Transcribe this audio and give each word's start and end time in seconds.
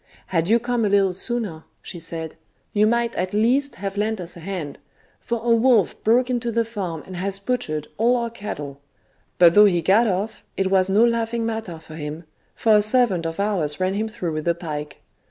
* 0.17 0.25
Had 0.33 0.47
you 0.47 0.57
come 0.57 0.83
a 0.83 0.89
little 0.89 1.13
sooner/ 1.13 1.63
she 1.83 1.99
said, 1.99 2.35
'you 2.73 2.87
might 2.87 3.13
at 3.17 3.35
least 3.35 3.75
have 3.75 3.97
lent 3.97 4.19
us 4.19 4.35
a 4.35 4.39
hand; 4.39 4.79
for 5.19 5.39
a 5.45 5.51
wolf 5.53 5.95
broke 6.03 6.27
into 6.27 6.51
the 6.51 6.65
farm 6.65 7.03
and 7.05 7.17
has 7.17 7.37
butchered 7.37 7.87
all 7.99 8.15
our 8.15 8.31
cattle; 8.31 8.81
but 9.37 9.53
though 9.53 9.65
he 9.65 9.79
got 9.79 10.07
oflf, 10.07 10.41
it 10.57 10.71
was 10.71 10.89
no 10.89 11.05
laughing 11.05 11.45
matter 11.45 11.77
for 11.77 11.93
him, 11.93 12.23
for 12.55 12.73
a 12.75 12.81
servant 12.81 13.27
of 13.27 13.39
ours 13.39 13.79
ran 13.79 13.93
him 13.93 14.07
through 14.07 14.33
with 14.33 14.47
a 14.47 14.55
pike. 14.55 15.03